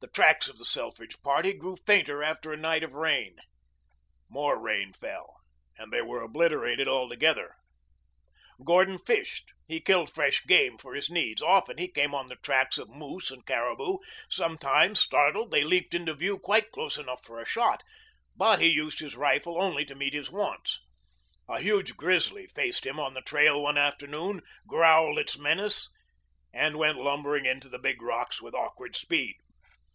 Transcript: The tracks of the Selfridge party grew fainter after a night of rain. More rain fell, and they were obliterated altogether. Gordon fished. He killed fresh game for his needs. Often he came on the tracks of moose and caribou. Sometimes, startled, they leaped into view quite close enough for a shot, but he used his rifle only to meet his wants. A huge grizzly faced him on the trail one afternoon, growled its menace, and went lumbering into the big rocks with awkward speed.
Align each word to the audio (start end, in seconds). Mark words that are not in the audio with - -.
The 0.00 0.06
tracks 0.06 0.46
of 0.48 0.58
the 0.58 0.64
Selfridge 0.64 1.20
party 1.22 1.52
grew 1.52 1.74
fainter 1.74 2.22
after 2.22 2.52
a 2.52 2.56
night 2.56 2.84
of 2.84 2.94
rain. 2.94 3.34
More 4.28 4.56
rain 4.56 4.92
fell, 4.92 5.40
and 5.76 5.92
they 5.92 6.00
were 6.00 6.22
obliterated 6.22 6.86
altogether. 6.86 7.56
Gordon 8.64 8.98
fished. 8.98 9.48
He 9.66 9.80
killed 9.80 10.08
fresh 10.08 10.44
game 10.46 10.78
for 10.78 10.94
his 10.94 11.10
needs. 11.10 11.42
Often 11.42 11.78
he 11.78 11.88
came 11.88 12.14
on 12.14 12.28
the 12.28 12.36
tracks 12.36 12.78
of 12.78 12.88
moose 12.88 13.32
and 13.32 13.44
caribou. 13.44 13.96
Sometimes, 14.30 15.00
startled, 15.00 15.50
they 15.50 15.64
leaped 15.64 15.94
into 15.94 16.14
view 16.14 16.38
quite 16.38 16.70
close 16.70 16.96
enough 16.96 17.24
for 17.24 17.40
a 17.40 17.44
shot, 17.44 17.82
but 18.36 18.60
he 18.60 18.68
used 18.68 19.00
his 19.00 19.16
rifle 19.16 19.60
only 19.60 19.84
to 19.84 19.96
meet 19.96 20.14
his 20.14 20.30
wants. 20.30 20.78
A 21.48 21.58
huge 21.58 21.96
grizzly 21.96 22.46
faced 22.46 22.86
him 22.86 23.00
on 23.00 23.14
the 23.14 23.20
trail 23.22 23.60
one 23.60 23.76
afternoon, 23.76 24.42
growled 24.64 25.18
its 25.18 25.36
menace, 25.36 25.88
and 26.54 26.76
went 26.78 26.98
lumbering 26.98 27.46
into 27.46 27.68
the 27.68 27.80
big 27.80 28.00
rocks 28.00 28.40
with 28.40 28.54
awkward 28.54 28.94
speed. 28.94 29.34